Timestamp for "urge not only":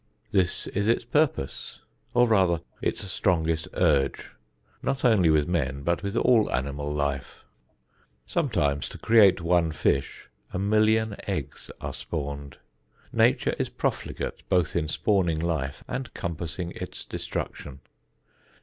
3.75-5.29